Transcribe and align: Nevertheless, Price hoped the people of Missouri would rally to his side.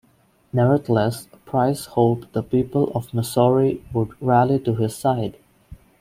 Nevertheless, 0.51 1.27
Price 1.45 1.85
hoped 1.85 2.33
the 2.33 2.41
people 2.41 2.91
of 2.95 3.13
Missouri 3.13 3.83
would 3.93 4.19
rally 4.19 4.57
to 4.61 4.73
his 4.73 4.95
side. 4.95 5.35